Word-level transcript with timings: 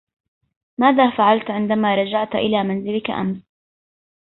ماذا 0.77 1.09
فعلت 1.17 1.51
عندما 1.51 1.95
رجعت 1.95 2.35
إلى 2.35 2.63
منزلك 2.63 3.09
أمس؟ 3.09 3.43